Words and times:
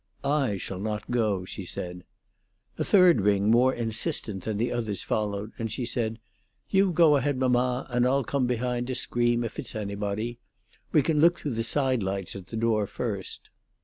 "I 0.23 0.57
shall 0.57 0.79
not 0.79 1.11
go," 1.11 1.45
she 1.45 1.63
said. 1.63 2.05
A 2.79 2.83
third 2.83 3.21
ring 3.21 3.51
more 3.51 3.71
insistent 3.71 4.45
than 4.45 4.57
the 4.57 4.71
others 4.71 5.03
followed, 5.03 5.51
and 5.59 5.71
she 5.71 5.85
said: 5.85 6.17
"You 6.71 6.91
go 6.91 7.17
ahead, 7.17 7.37
mamma, 7.37 7.85
and 7.87 8.07
I'll 8.07 8.23
come 8.23 8.47
behind 8.47 8.87
to 8.87 8.95
scream 8.95 9.43
if 9.43 9.59
it's 9.59 9.75
anybody. 9.75 10.39
We 10.91 11.03
can 11.03 11.21
look 11.21 11.37
through 11.37 11.53
the 11.53 11.61
side 11.61 12.01
lights 12.01 12.35
at 12.35 12.47
the 12.47 12.57
door 12.57 12.87
first." 12.87 13.51